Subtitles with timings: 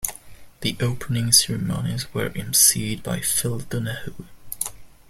[0.61, 4.25] The opening ceremonies were emceed by Phil Donahue.